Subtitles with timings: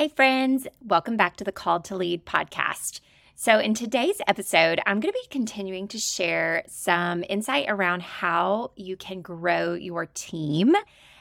[0.00, 3.00] Hey, friends, welcome back to the Called to Lead podcast.
[3.34, 8.70] So, in today's episode, I'm going to be continuing to share some insight around how
[8.76, 10.74] you can grow your team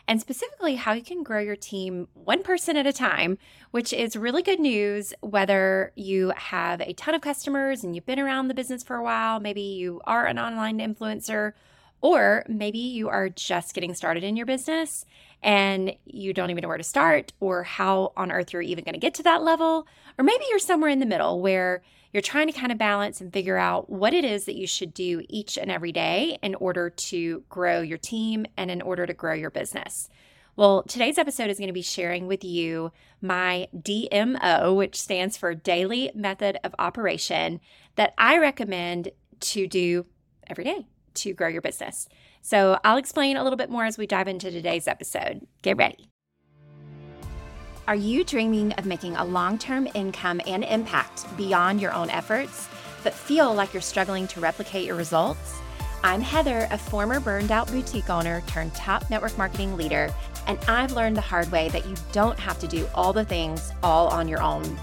[0.08, 3.38] and specifically how you can grow your team one person at a time,
[3.72, 8.18] which is really good news whether you have a ton of customers and you've been
[8.18, 11.52] around the business for a while, maybe you are an online influencer,
[12.00, 15.06] or maybe you are just getting started in your business
[15.42, 18.94] and you don't even know where to start or how on earth you're even going
[18.94, 19.88] to get to that level.
[20.18, 23.32] Or maybe you're somewhere in the middle where you're trying to kind of balance and
[23.32, 26.90] figure out what it is that you should do each and every day in order
[26.90, 30.10] to grow your team and in order to grow your business.
[30.56, 35.56] Well, today's episode is going to be sharing with you my DMO, which stands for
[35.56, 37.62] Daily Method of Operation,
[37.96, 40.06] that I recommend to do
[40.48, 42.10] every day to grow your business.
[42.42, 45.46] So I'll explain a little bit more as we dive into today's episode.
[45.62, 46.10] Get ready.
[47.88, 52.68] Are you dreaming of making a long term income and impact beyond your own efforts,
[53.04, 55.60] but feel like you're struggling to replicate your results?
[56.04, 60.14] I'm Heather, a former burned out boutique owner turned top network marketing leader,
[60.48, 63.72] and I've learned the hard way that you don't have to do all the things
[63.84, 64.80] all on your own.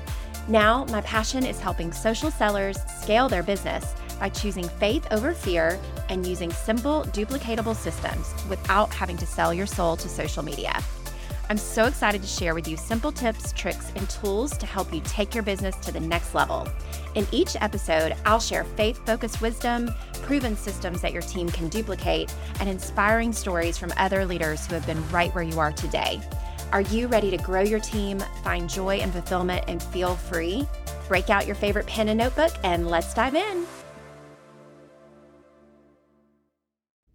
[0.48, 5.78] Now, my passion is helping social sellers scale their business by choosing faith over fear
[6.08, 10.82] and using simple, duplicatable systems without having to sell your soul to social media.
[11.48, 15.00] I'm so excited to share with you simple tips, tricks, and tools to help you
[15.04, 16.68] take your business to the next level.
[17.14, 22.34] In each episode, I'll share faith focused wisdom, proven systems that your team can duplicate,
[22.58, 26.20] and inspiring stories from other leaders who have been right where you are today.
[26.72, 30.66] Are you ready to grow your team, find joy and fulfillment, and feel free?
[31.06, 33.66] Break out your favorite pen and notebook, and let's dive in.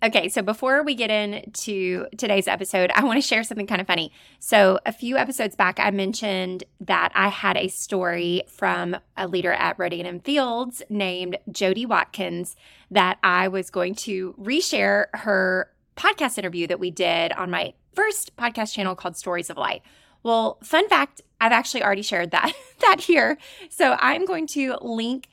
[0.03, 3.85] Okay, so before we get into today's episode, I want to share something kind of
[3.85, 4.11] funny.
[4.39, 9.53] So, a few episodes back, I mentioned that I had a story from a leader
[9.53, 12.55] at Rodan Fields named JoDee Watkins
[12.89, 18.35] that I was going to reshare her podcast interview that we did on my first
[18.35, 19.83] podcast channel called Stories of Light.
[20.23, 23.37] Well, fun fact, I've actually already shared that that here.
[23.69, 25.27] So, I'm going to link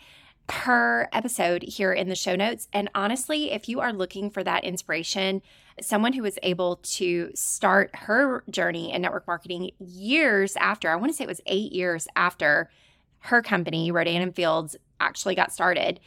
[0.50, 2.68] her episode here in the show notes.
[2.72, 5.42] And honestly, if you are looking for that inspiration,
[5.80, 11.10] someone who was able to start her journey in network marketing years after, I want
[11.10, 12.70] to say it was eight years after
[13.20, 16.00] her company, Rodan and Fields, actually got started.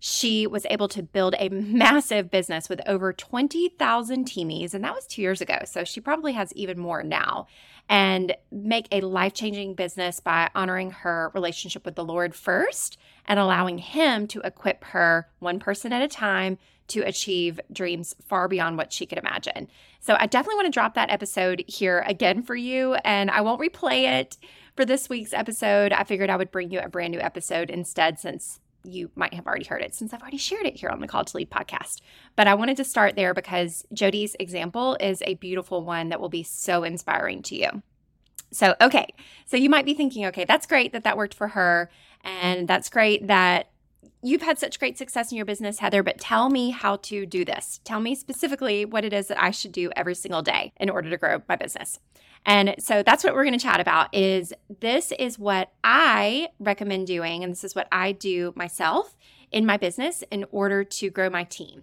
[0.00, 5.06] She was able to build a massive business with over 20,000 teamies, and that was
[5.06, 5.58] two years ago.
[5.64, 7.46] So she probably has even more now
[7.88, 13.40] and make a life changing business by honoring her relationship with the Lord first and
[13.40, 18.76] allowing Him to equip her one person at a time to achieve dreams far beyond
[18.76, 19.68] what she could imagine.
[20.00, 23.60] So I definitely want to drop that episode here again for you, and I won't
[23.60, 24.38] replay it
[24.76, 25.92] for this week's episode.
[25.92, 29.46] I figured I would bring you a brand new episode instead since you might have
[29.46, 32.00] already heard it since I've already shared it here on the Called to Lead podcast.
[32.36, 36.28] But I wanted to start there because JoDee's example is a beautiful one that will
[36.28, 37.82] be so inspiring to you.
[38.50, 39.14] So, okay.
[39.46, 41.90] So you might be thinking, okay, that's great that that worked for her.
[42.24, 43.68] And that's great that
[44.22, 47.44] you've had such great success in your business, Heather, but tell me how to do
[47.44, 47.80] this.
[47.84, 51.10] Tell me specifically what it is that I should do every single day in order
[51.10, 51.98] to grow my business.
[52.46, 57.06] And so that's what we're going to chat about is this is what I recommend
[57.06, 59.16] doing and this is what I do myself
[59.50, 61.82] in my business in order to grow my team.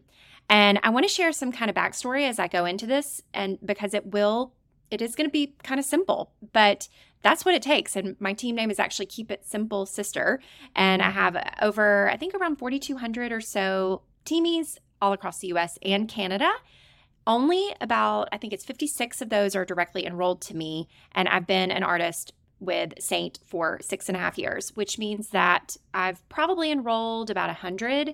[0.50, 3.58] And I want to share some kind of backstory as I go into this and
[3.66, 4.54] because it will
[4.92, 6.88] it is going to be kind of simple, but
[7.26, 7.96] that's what it takes.
[7.96, 10.40] And my team name is actually Keep It Simple Sister.
[10.76, 15.80] And I have over, I think, around 4,200 or so teamies all across the US
[15.82, 16.52] and Canada.
[17.26, 20.88] Only about, I think it's 56 of those are directly enrolled to me.
[21.14, 25.30] And I've been an artist with Seint for six and a half years, which means
[25.30, 28.14] that I've probably enrolled about 100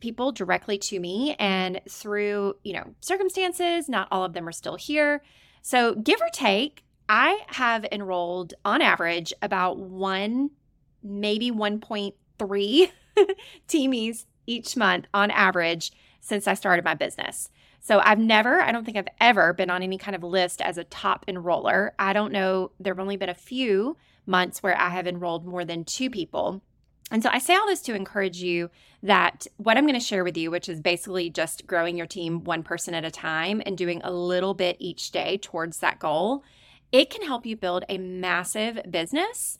[0.00, 1.36] people directly to me.
[1.38, 5.22] And through, you know, circumstances, not all of them are still here.
[5.60, 10.50] So, give or take, I have enrolled on average about one,
[11.02, 12.90] maybe 1.3
[13.68, 17.50] teamies each month on average since I started my business.
[17.80, 20.76] So I've never, I don't think I've ever been on any kind of list as
[20.76, 21.92] a top enroller.
[21.98, 23.96] I don't know, there have only been a few
[24.26, 26.60] months where I have enrolled more than two people.
[27.10, 28.68] And so I say all this to encourage you
[29.02, 32.44] that what I'm going to share with you, which is basically just growing your team
[32.44, 36.44] one person at a time and doing a little bit each day towards that goal,
[36.92, 39.58] it can help you build a massive business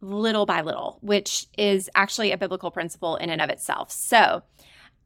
[0.00, 3.90] little by little, which is actually a biblical principle in and of itself.
[3.90, 4.42] So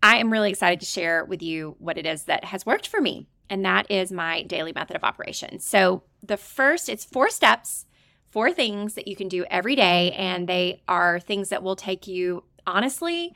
[0.02, 3.00] I am really excited to share with you what it is that has worked for
[3.00, 3.26] me.
[3.50, 5.58] And that is my daily method of operation.
[5.58, 7.86] So the first, it's four steps
[8.34, 12.08] four things that you can do every day, and they are things that will take
[12.08, 13.32] you, honestly,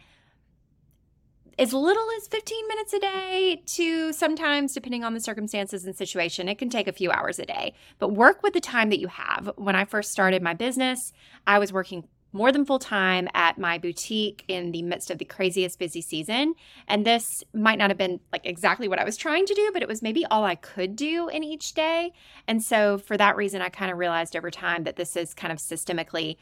[1.59, 6.49] as little as 15 minutes a day to sometimes, depending on the circumstances and situation,
[6.49, 7.75] it can take a few hours a day.
[7.99, 9.51] But work with the time that you have.
[9.57, 11.13] When I first started my business,
[11.47, 15.25] I was working more than full time at my boutique in the midst of the
[15.25, 16.55] craziest busy season.
[16.87, 19.83] And this might not have been like exactly what I was trying to do, but
[19.83, 22.13] it was maybe all I could do in each day.
[22.47, 25.53] And so for that reason, I kind of realized over time that this is kind
[25.53, 26.37] of systemically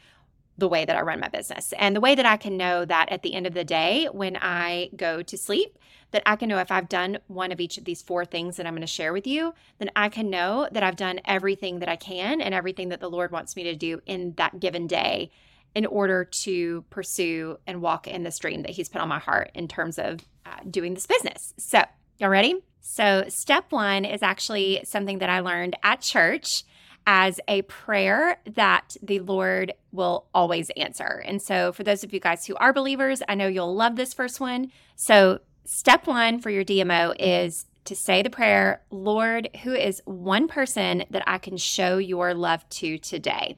[0.57, 3.09] the way that I run my business and the way that I can know that
[3.09, 5.77] at the end of the day, when I go to sleep,
[6.11, 8.65] that I can know if I've done one of each of these four things that
[8.65, 11.89] I'm going to share with you, then I can know that I've done everything that
[11.89, 15.31] I can and everything that the Lord wants me to do in that given day
[15.75, 19.51] in order to pursue and walk in this dream that He's put on my heart
[19.53, 21.53] in terms of uh, doing this business.
[21.57, 21.83] So,
[22.17, 22.55] y'all ready?
[22.79, 26.63] So, step one is actually something that I learned at church
[27.07, 31.23] as a prayer that the Lord will always answer.
[31.25, 34.13] And so, for those of you guys who are believers, I know you'll love this
[34.13, 34.71] first one.
[34.97, 40.49] So, step one for your DMO is to say the prayer Lord, who is one
[40.49, 43.57] person that I can show your love to today?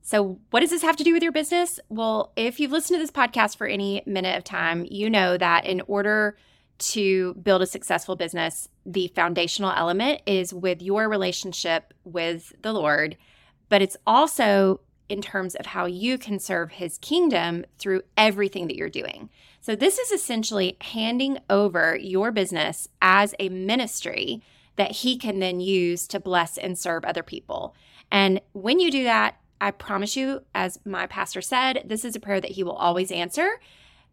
[0.00, 1.78] So, what does this have to do with your business?
[1.90, 5.66] Well, if you've listened to this podcast for any minute of time, you know that
[5.66, 6.38] in order
[6.78, 13.16] to build a successful business, the foundational element is with your relationship with the Lord,
[13.68, 18.76] but it's also in terms of how you can serve his kingdom through everything that
[18.76, 19.30] you're doing.
[19.60, 24.42] So, this is essentially handing over your business as a ministry
[24.76, 27.74] that he can then use to bless and serve other people.
[28.10, 32.20] And when you do that, I promise you, as my pastor said, this is a
[32.20, 33.58] prayer that he will always answer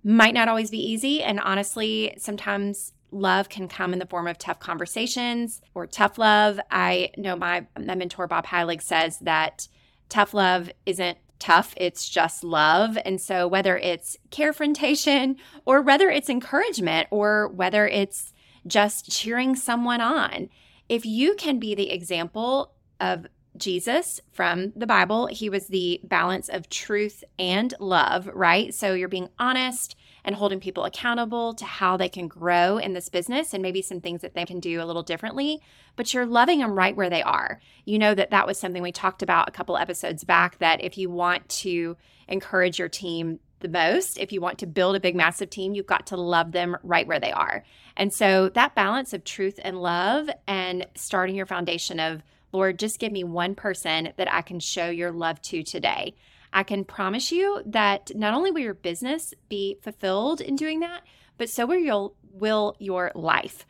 [0.06, 1.24] might not always be easy.
[1.24, 6.60] And honestly, sometimes love can come in the form of tough conversations or tough love.
[6.70, 9.68] I know my, my mentor, Bob Heilig, says that
[10.08, 12.98] tough love isn't tough, it's just love.
[13.04, 18.32] And so, whether it's carefrontation or whether it's encouragement or whether it's
[18.68, 20.50] just cheering someone on,
[20.88, 23.26] if you can be the example of
[23.58, 25.28] Jesus from the Bible.
[25.28, 28.74] He was the balance of truth and love, right?
[28.74, 33.10] So you're being honest and holding people accountable to how they can grow in this
[33.10, 35.62] business and maybe some things that they can do a little differently,
[35.96, 37.62] but you're loving them right where they are.
[37.86, 40.98] You know that that was something we talked about a couple episodes back that if
[40.98, 41.96] you want to
[42.28, 45.86] encourage your team the most, if you want to build a big, massive team, you've
[45.86, 47.64] got to love them right where they are.
[47.96, 52.24] And so that balance of truth and love and starting your foundation of
[52.56, 56.16] Lord, just give me one person that I can show your love to today.
[56.54, 61.02] I can promise you that not only will your business be fulfilled in doing that,
[61.38, 63.66] but so will your, will your life.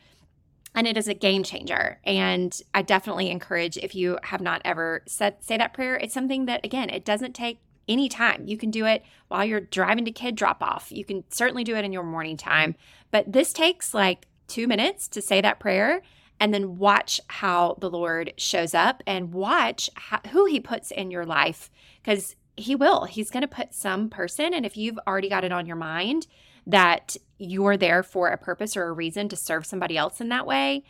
[0.72, 1.98] And it is a game changer.
[2.04, 6.46] And I definitely encourage if you have not ever said say that prayer, it's something
[6.46, 7.58] that again, it doesn't take
[7.88, 8.46] any time.
[8.46, 10.92] You can do it while you're driving to kid drop off.
[10.92, 12.76] You can certainly do it in your morning time.
[13.10, 16.02] But this takes like two minutes to say that prayer
[16.38, 21.10] and then watch how the Lord shows up and watch how, who he puts in
[21.10, 21.70] your life
[22.02, 23.04] because he will.
[23.04, 24.54] He's going to put some person.
[24.54, 26.26] And if you've already got it on your mind
[26.66, 30.46] that you're there for a purpose or a reason to serve somebody else in that
[30.46, 30.84] way,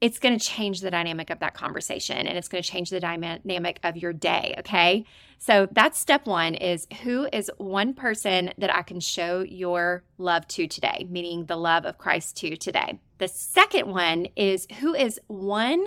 [0.00, 3.00] it's going to change the dynamic of that conversation and it's going to change the
[3.00, 5.04] dynamic of your day okay
[5.38, 10.46] so that's step one is who is one person that i can show your love
[10.46, 15.20] to today meaning the love of christ to today the second one is who is
[15.26, 15.86] one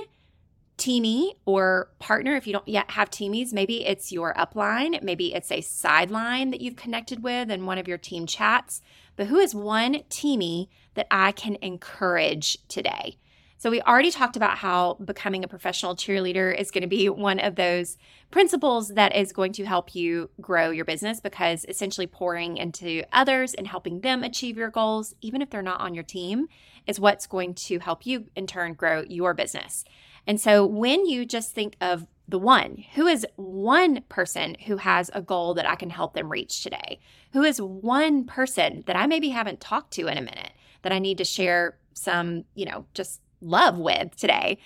[0.77, 5.51] teamie or partner if you don't yet have teamies maybe it's your upline maybe it's
[5.51, 8.81] a sideline that you've connected with in one of your team chats
[9.15, 13.17] but who is one teamie that i can encourage today?
[13.60, 17.39] So, we already talked about how becoming a professional cheerleader is going to be one
[17.39, 17.98] of those
[18.29, 23.55] principles that is going to help you grow your business because essentially pouring into others
[23.55, 26.48] and helping them achieve your goals, even if they're not on your team,
[26.88, 29.84] is what's going to help you in turn grow your business.
[30.25, 35.10] And so, when you just think of the one, who is one person who has
[35.13, 37.00] a goal that I can help them reach today?
[37.34, 40.51] Who is one person that I maybe haven't talked to in a minute
[40.82, 44.58] that I need to share some, you know, just love with today.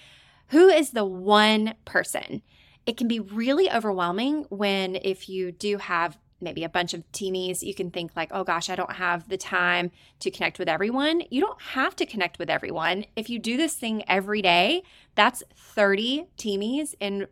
[0.47, 2.41] Who is the one person?
[2.85, 7.61] It can be really overwhelming when, if you do have maybe a bunch of teamies,
[7.61, 11.23] you can think like, oh gosh, I don't have the time to connect with everyone.
[11.29, 13.05] You don't have to connect with everyone.
[13.15, 14.83] If you do this thing every day,
[15.15, 17.27] that's 30 teamies in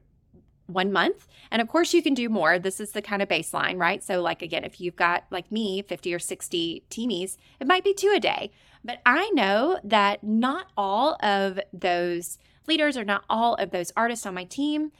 [0.68, 1.28] one month.
[1.52, 2.60] And of course, you can do more.
[2.60, 4.04] This is the kind of baseline, right?
[4.04, 7.94] So, like, again, if you've got like me, 50 or 60 teamies, it might be
[7.94, 8.52] two a day.
[8.84, 12.38] But I know that not all of those
[12.68, 14.92] leaders or not all of those artists on my team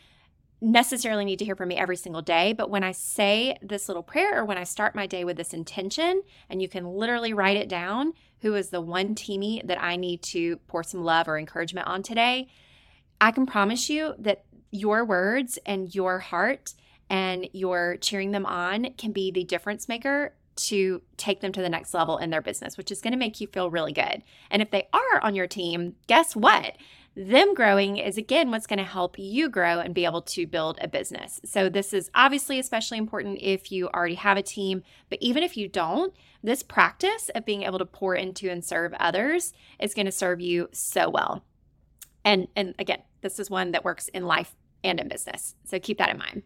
[0.62, 4.04] necessarily need to hear from me every single day, but when I say this little
[4.04, 7.58] prayer or when I start my day with this intention, and you can literally write
[7.58, 11.38] it down who is the one teamie that I need to pour some love or
[11.38, 12.48] encouragement on today,
[13.22, 16.74] I can promise you that your words and your heart
[17.10, 21.70] and your cheering them on can be the difference maker to take them to the
[21.70, 24.24] next level in their business, which is going to make you feel really good.
[24.52, 26.76] And if they are on your team, guess what?
[27.20, 30.78] Them growing is again what's going to help you grow and be able to build
[30.80, 31.42] a business.
[31.44, 35.58] So, this is obviously especially important if you already have a team, but even if
[35.58, 40.06] you don't, this practice of being able to pour into and serve others is going
[40.06, 41.44] to serve you so well.
[42.24, 45.56] And and again, this is one that works in life and in business.
[45.66, 46.44] So keep that in mind.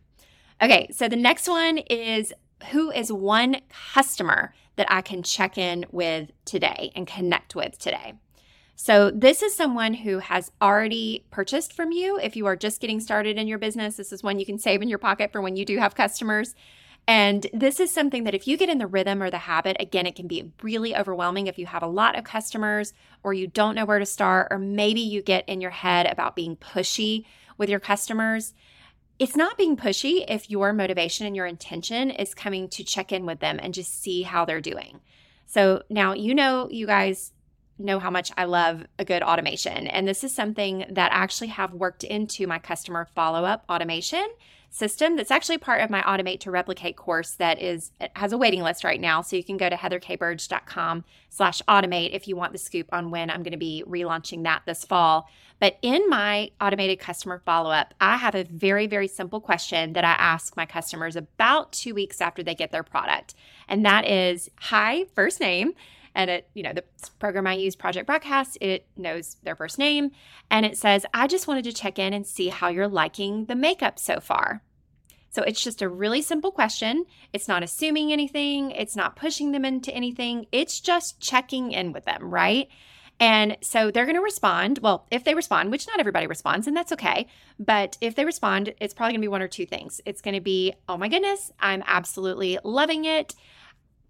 [0.60, 2.34] Okay, so the next one is
[2.72, 3.58] who is one
[3.94, 8.16] customer that I can check in with today and connect with today?
[8.76, 12.18] So, this is someone who has already purchased from you.
[12.18, 14.82] If you are just getting started in your business, this is one you can save
[14.82, 16.56] in your pocket for when you do have customers.
[17.08, 20.06] And this is something that if you get in the rhythm or the habit, again,
[20.06, 23.76] it can be really overwhelming if you have a lot of customers or you don't
[23.76, 27.26] know where to start, or maybe you get in your head about being pushy
[27.58, 28.54] with your customers.
[29.20, 33.26] It's not being pushy if your motivation and your intention is coming to check in
[33.26, 35.02] with them and just see how they're doing.
[35.46, 37.32] So now you know, you guys
[37.78, 39.88] know how much I love a good automation.
[39.88, 44.26] And this is something that I actually have worked into my customer follow up automation
[44.74, 48.64] system that's actually part of my automate to replicate course that is has a waiting
[48.64, 49.22] list right now.
[49.22, 53.30] So you can go to heatherkburge.com slash automate if you want the scoop on when
[53.30, 55.30] i'm going to be relaunching that this fall.
[55.60, 60.14] But in my automated customer follow-up i have a very very simple question that i
[60.14, 63.36] ask my customers about two weeks after they get their product.
[63.68, 65.74] And that is hi first name
[66.16, 66.84] and it, you know, the
[67.20, 70.12] program I use, Project Broadcast, it knows their first name.
[70.50, 73.56] And it says, I just wanted to check in and see how you're liking the
[73.56, 74.62] makeup so far.
[75.32, 77.06] So it's just a really simple question.
[77.34, 80.46] It's not assuming anything, it's not pushing them into anything.
[80.52, 82.70] It's just checking in with them, right?
[83.20, 84.80] And so they're going to respond.
[84.80, 87.28] Well, if they respond, which not everybody responds, and that's okay.
[87.58, 90.02] But if they respond, it's probably going to be one or two things.
[90.06, 93.34] It's going to be, oh my goodness, I'm absolutely loving it.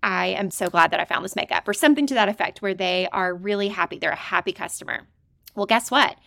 [0.04, 2.74] I am so glad that I found this makeup, or something to that effect, where
[2.76, 3.98] they are really happy.
[3.98, 5.08] They're a happy customer.
[5.56, 6.18] Well, guess what?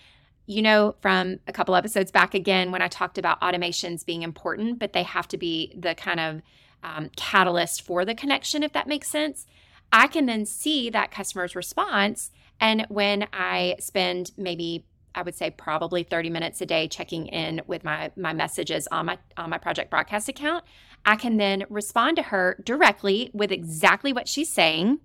[0.47, 4.79] You know, from a couple episodes back again, when I talked about automations being important,
[4.79, 6.43] but they have to be the kind of
[6.83, 9.45] um, catalyst for the connection, if that makes sense.
[9.93, 12.31] I can then see that customer's response.
[12.61, 17.63] And when I spend maybe I would say probably 30 minutes a day checking in
[17.67, 20.65] with my my messages on my on my project broadcast account.
[21.05, 25.01] I can then respond to her directly with exactly what she's saying.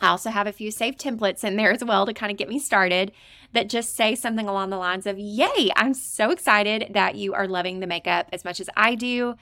[0.00, 2.48] I also have a few saved templates in there as well to kind of get
[2.48, 3.12] me started
[3.52, 7.46] that just say something along the lines of, Yay, I'm so excited that you are
[7.46, 9.36] loving the makeup as much as I do.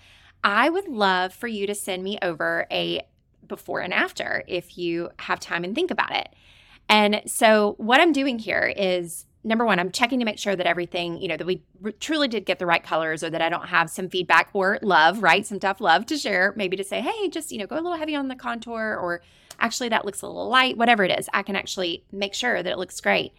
[0.44, 3.00] I would love for you to send me over a
[3.46, 6.28] before and after if you have time and think about it.
[6.88, 10.66] And so, what I'm doing here is number one, I'm checking to make sure that
[10.66, 13.49] everything, you know, that we r- truly did get the right colors or that I
[13.49, 15.47] don't have some feedback or love, right?
[15.47, 17.97] Some tough love to share, maybe to say, hey, just, you know, go a little
[17.97, 19.23] heavy on the contour or
[19.59, 21.28] actually that looks a little light, whatever it is.
[21.32, 23.32] I can actually make sure that it looks great.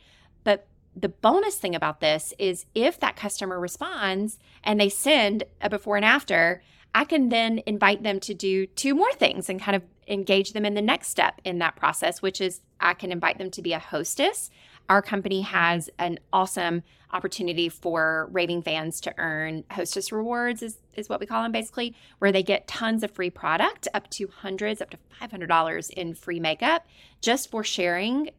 [0.44, 5.70] But the bonus thing about this is if that customer responds and they send a
[5.70, 9.76] before and after, I can then invite them to do two more things and kind
[9.76, 13.38] of engage them in the next step in that process, which is I can invite
[13.38, 14.50] them to be a hostess
[14.92, 16.84] our company has an awesome
[17.14, 21.96] opportunity for raving fans to earn hostess rewards is, is what we call them basically
[22.20, 26.42] where they get tons of free product up to hundreds up to $500 in free
[26.42, 26.86] makeup
[27.22, 28.32] just for sharing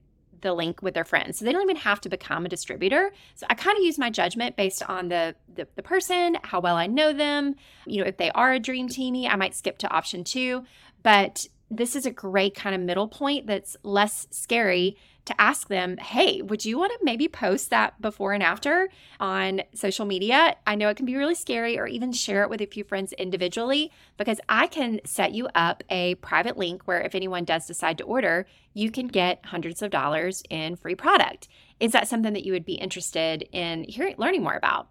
[0.43, 1.39] the link with their friends.
[1.39, 3.13] So they don't even have to become a distributor.
[3.35, 6.77] So i kind of use my judgment based on the, the, the person how well
[6.77, 7.55] i know them.
[7.87, 10.65] You know if they are a dream teamie i might skip to option two.
[11.03, 15.97] But this is a great kind of middle point that's less scary to ask them,
[15.99, 18.89] hey, would you want to maybe post that before and after
[19.21, 20.57] on social media?
[20.67, 23.13] I know it can be really scary, or even share it with a few friends
[23.13, 27.99] individually, because I can set you up a private link where if anyone does decide
[27.99, 31.49] to order, you can get hundreds of dollars in free product.
[31.81, 34.89] Is that something that you would be interested in hearing, learning more about?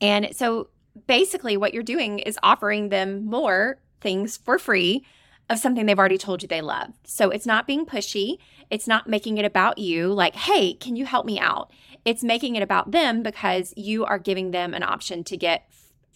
[0.00, 0.68] And so
[1.06, 5.06] basically, what you're doing is offering them more things for free
[5.52, 6.92] of something they've already told you they love.
[7.04, 8.38] So it's not being pushy.
[8.70, 11.70] It's not making it about you, like, hey, can you help me out?
[12.04, 15.68] It's making it about them because you are giving them an option to get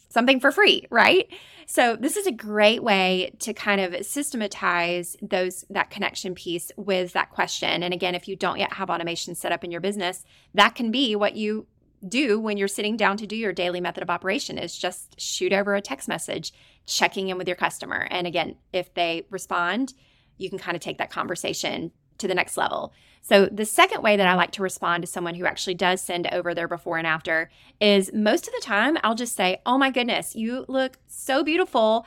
[0.08, 1.28] something for free, right?
[1.66, 7.12] So this is a great way to kind of systematize those that connection piece with
[7.12, 7.82] that question.
[7.82, 10.24] And again, if you don't yet have automation set up in your business,
[10.54, 11.66] that can be what you
[12.06, 15.52] do when you're sitting down to do your daily method of operation is just shoot
[15.52, 16.52] over a text message
[16.86, 18.06] checking in with your customer.
[18.10, 19.94] And again, if they respond,
[20.38, 22.92] you can kind of take that conversation to the next level.
[23.22, 26.28] So, the second way that I like to respond to someone who actually does send
[26.28, 27.50] over their before and after
[27.80, 32.06] is most of the time I'll just say, Oh my goodness, you look so beautiful.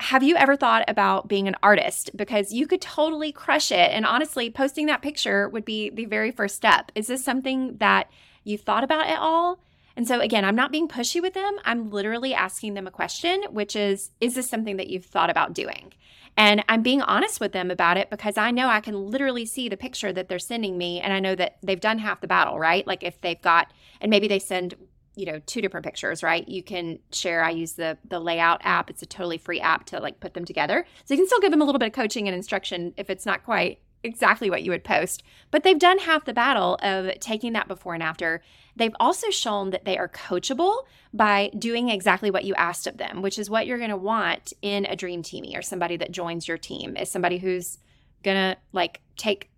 [0.00, 2.10] Have you ever thought about being an artist?
[2.16, 3.92] Because you could totally crush it.
[3.92, 6.90] And honestly, posting that picture would be the very first step.
[6.96, 8.10] Is this something that
[8.44, 9.58] you've thought about it all?
[9.96, 11.56] And so, again, I'm not being pushy with them.
[11.64, 15.52] I'm literally asking them a question, which is Is this something that you've thought about
[15.52, 15.92] doing?
[16.36, 19.68] And I'm being honest with them about it because I know I can literally see
[19.68, 21.00] the picture that they're sending me.
[21.00, 22.84] And I know that they've done half the battle, right?
[22.86, 24.74] Like if they've got, and maybe they send,
[25.14, 26.48] you know, two different pictures, right?
[26.48, 27.44] You can share.
[27.44, 28.90] I use the the layout app.
[28.90, 30.84] It's a totally free app to like put them together.
[31.04, 33.24] So you can still give them a little bit of coaching and instruction if it's
[33.24, 35.22] not quite exactly what you would post.
[35.50, 38.42] But they've done half the battle of taking that before and after.
[38.76, 43.22] They've also shown that they are coachable by doing exactly what you asked of them,
[43.22, 46.48] which is what you're going to want in a dream teamie or somebody that joins
[46.48, 47.78] your team is somebody who's
[48.24, 49.50] going to like take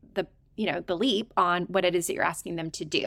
[0.56, 3.06] you know, the leap on what it is that you're asking them to do.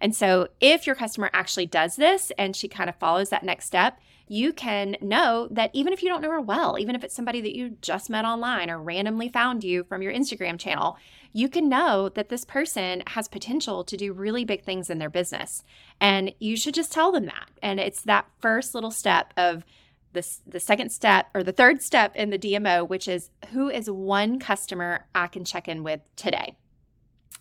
[0.00, 3.66] And so if your customer actually does this and she kind of follows that next
[3.66, 7.14] step, you can know that even if you don't know her well, even if it's
[7.14, 10.96] somebody that you just met online or randomly found you from your Instagram channel,
[11.32, 15.10] you can know that this person has potential to do really big things in their
[15.10, 15.62] business.
[16.00, 17.50] And you should just tell them that.
[17.62, 19.64] And it's that first little step of
[20.14, 23.90] the, the second step or the third step in the DMO, which is who is
[23.90, 26.56] one customer I can check in with today?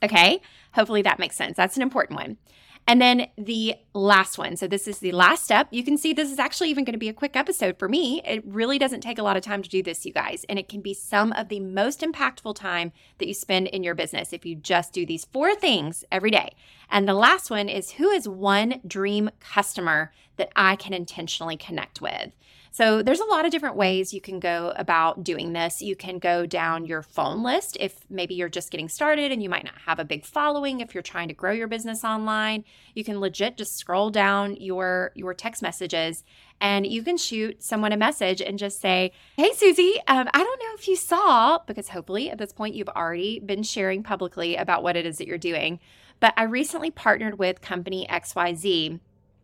[0.04, 0.42] Okay,
[0.74, 1.56] hopefully that makes sense.
[1.56, 2.38] That's an important one.
[2.86, 4.58] And then the last one.
[4.58, 5.70] So, this is the last step.
[5.72, 8.22] You can see this is actually even going to be a quick episode for me.
[8.26, 10.46] It really doesn't take a lot of time to do this, you guys.
[10.50, 13.96] And it can be some of the most impactful time that you spend in your
[13.96, 16.56] business if you just do these four things every day.
[16.90, 22.02] And the last one is who is one dream customer that I can intentionally connect
[22.02, 22.32] with?
[22.74, 25.80] So there's a lot of different ways you can go about doing this.
[25.80, 29.48] You can go down your phone list if maybe you're just getting started and you
[29.48, 32.63] might not have a big following if you're trying to grow your business online.
[32.95, 36.24] You can legit just scroll down your your text messages
[36.60, 40.60] and you can shoot someone a message and just say, Hey, Susie, um, I don't
[40.60, 44.82] know if you saw, because hopefully at this point you've already been sharing publicly about
[44.82, 45.80] what it is that you're doing,
[46.19, 49.00] but I recently partnered with company XYZ,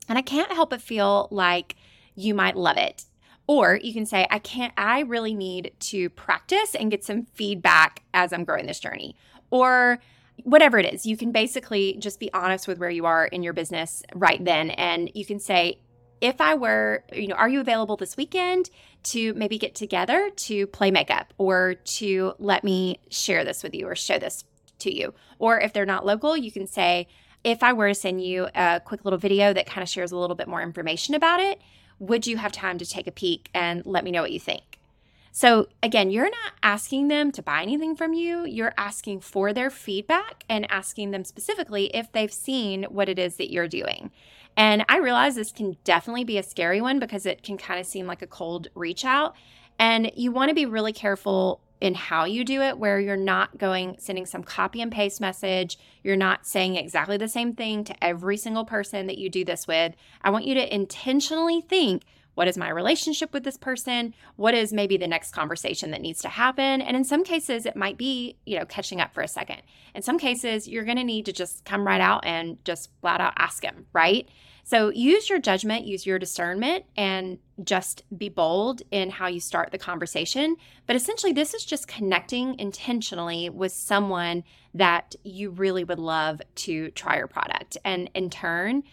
[0.08, 1.76] and I can't help but feel like
[2.16, 3.06] you might love it.
[3.50, 8.04] Or you can say, I can't, I really need to practice and get some feedback
[8.14, 9.16] as I'm growing this journey.
[9.50, 9.98] Or
[10.44, 13.54] whatever it is, you can basically just be honest with where you are in your
[13.54, 14.70] business right then.
[14.70, 15.80] And you can say,
[16.22, 18.70] if I were, you know, are you available this weekend
[19.06, 23.88] to maybe get together to play makeup or to let me share this with you
[23.88, 24.44] or show this
[24.78, 25.16] to you?
[25.40, 27.08] Or if they're not local, you can say,
[27.44, 30.18] if I were to send you a quick little video that kind of shares a
[30.18, 31.60] little bit more information about it,
[32.00, 34.80] would you have time to take a peek and let me know what you think?
[35.32, 38.46] So, again, you're not asking them to buy anything from you.
[38.46, 43.36] You're asking for their feedback and asking them specifically if they've seen what it is
[43.36, 44.12] that you're doing.
[44.58, 47.86] And I realize this can definitely be a scary one because it can kind of
[47.86, 49.36] seem like a cold reach out.
[49.78, 53.58] And you want to be really careful in how you do it where you're not
[53.58, 55.78] going sending some copy and paste message.
[56.04, 59.68] You're not saying exactly the same thing to every single person that you do this
[59.68, 59.96] with.
[60.22, 62.04] I want you to intentionally think
[62.36, 64.14] what is my relationship with this person?
[64.38, 66.82] What is maybe the next conversation that needs to happen?
[66.82, 69.62] And in some cases it might be you know catching up for a second.
[69.94, 73.20] In some cases you're going to need to just come right out and just flat
[73.20, 74.30] out ask him right
[74.70, 79.72] so use your judgment, use your discernment, and just be bold in how you start
[79.72, 80.58] the conversation.
[80.86, 84.44] But essentially, this is just connecting intentionally with someone
[84.76, 87.78] that you really would love to try your product.
[87.84, 88.84] And in turn,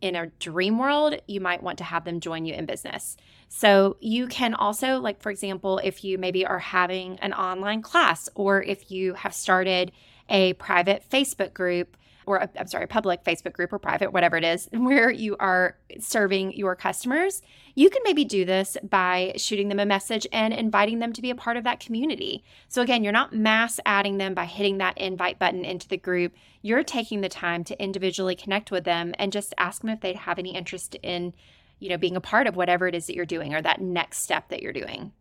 [0.00, 3.16] in a dream world, you might want to have them join you in business.
[3.48, 8.28] So you can also, like, for example, if you maybe are having an online class
[8.36, 9.90] or if you have started
[10.28, 11.96] a private Facebook group
[12.28, 15.36] or uh, I'm sorry, a public Facebook group or private, whatever it is, where you
[15.40, 17.40] are serving your customers,
[17.74, 21.30] you can maybe do this by shooting them a message and inviting them to be
[21.30, 22.44] a part of that community.
[22.68, 26.34] So again, you're not mass adding them by hitting that invite button into the group.
[26.60, 30.16] You're taking the time to individually connect with them and just ask them if they'd
[30.16, 31.32] have any interest in,
[31.78, 34.18] you know, being a part of whatever it is that you're doing or that next
[34.18, 35.12] step that you're doing.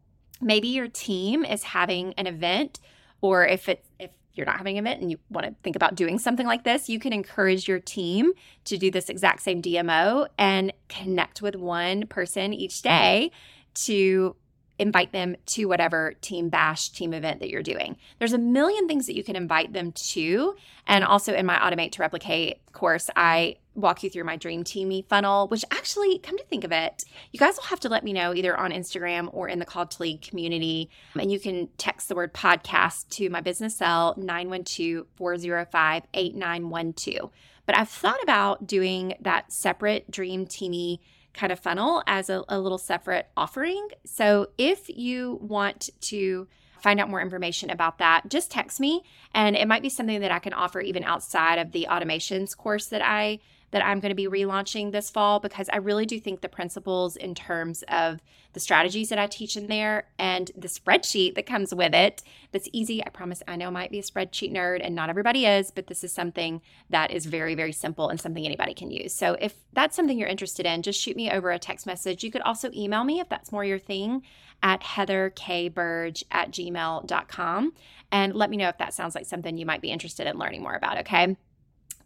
[0.41, 2.80] Maybe your team is having an event
[3.22, 6.19] or if it's if you're not having event and you want to think about doing
[6.19, 8.32] something like this, you can encourage your team
[8.65, 13.32] to do this exact same DMO and connect with one person each day
[13.73, 14.36] to
[14.79, 17.97] invite them to whatever team bash team event that you're doing.
[18.19, 20.55] There's a million things that you can invite them to.
[20.85, 25.05] And also in my Automate to Replicate course, I walk you through my dream teamy
[25.07, 28.13] funnel, which actually, come to think of it, you guys will have to let me
[28.13, 30.89] know either on Instagram or in the Called to Lead community.
[31.19, 37.31] And you can text the word podcast to my business cell 912 405 8912.
[37.65, 40.99] But I've thought about doing that separate dream teamy
[41.38, 43.88] kind of funnel as a, a little separate offering.
[44.06, 46.47] So if you want to
[46.82, 50.32] find out more information about that, just text me and it might be something that
[50.32, 53.39] I can offer even outside of the automations course that I
[53.71, 57.15] that I'm going to be relaunching this fall because I really do think the principles
[57.15, 58.19] in terms of
[58.53, 62.69] the strategies that I teach in there and the spreadsheet that comes with it that's
[62.71, 63.06] easy.
[63.06, 65.88] I promise I know I might be a spreadsheet nerd and not everybody is, but
[65.88, 69.13] this is something that is very, very simple and something anybody can use.
[69.13, 72.23] So if that's something you're interested in, just shoot me over a text message.
[72.23, 74.23] You could also email me if that's more your thing
[74.63, 77.73] at heatherkburge at gmail.com
[78.12, 80.63] and let me know if that sounds like something you might be interested in learning
[80.63, 81.36] more about, okay?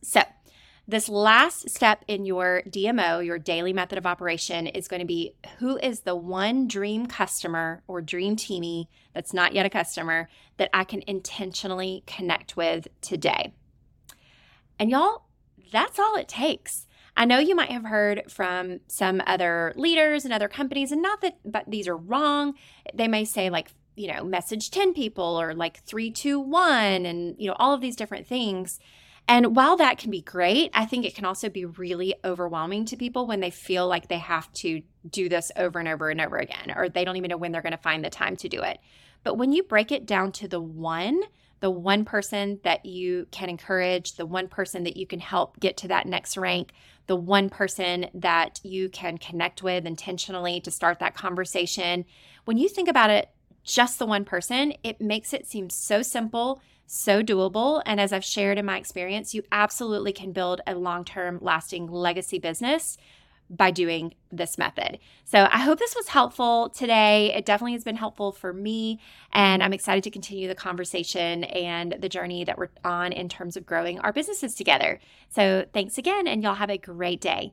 [0.02, 0.21] So,
[0.91, 5.34] this last step in your DMO, your daily method of operation, is going to be
[5.58, 10.27] who is the one dream customer or dream teamie that's not yet a customer
[10.58, 13.54] that I can intentionally connect with today.
[14.77, 15.23] And y'all,
[15.71, 16.88] that's all it takes.
[17.15, 21.21] I know you might have heard from some other leaders and other companies, and not
[21.21, 22.56] that but these are wrong.
[22.93, 27.36] They may say, like, you know, message 10 people or like three, two, one, and,
[27.39, 28.80] you know, all of these different things.
[29.27, 32.97] And while that can be great, I think it can also be really overwhelming to
[32.97, 36.38] people when they feel like they have to do this over and over and over
[36.38, 38.62] again, or they don't even know when they're going to find the time to do
[38.62, 38.79] it.
[39.23, 41.21] But when you break it down to the one,
[41.62, 45.77] the one person that you can encourage, the one person that you can help get
[45.77, 46.73] to that next rank,
[47.07, 52.03] the one person that you can connect with intentionally to start that conversation.
[52.45, 53.29] When you think about it,
[53.63, 57.82] just the one person, it makes it seem so simple so doable.
[57.86, 61.88] And as I've shared in my experience, you absolutely can build a long term, lasting
[61.88, 62.97] legacy business
[63.49, 64.97] by doing this method.
[65.25, 67.34] So I hope this was helpful today.
[67.34, 69.01] It definitely has been helpful for me.
[69.34, 73.58] And I'm excited to continue the conversation and the journey that we're on in terms
[73.58, 75.01] of growing our businesses together.
[75.30, 77.51] So thanks again, and y'all have a great day.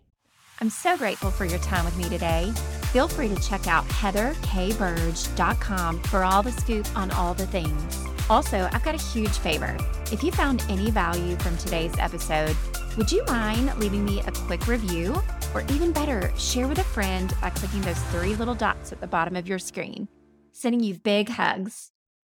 [0.60, 2.52] I'm so grateful for your time with me today.
[2.92, 8.07] Feel free to check out heatherkburge.com for all the scoop on all the things.
[8.30, 9.76] Also, I've got a huge favor.
[10.12, 12.54] If you found any value from today's episode,
[12.98, 15.20] would you mind leaving me a quick review?
[15.54, 19.06] Or even better, share with a friend by clicking those three little dots at the
[19.06, 20.08] bottom of your screen.
[20.52, 21.90] Sending you big hugs.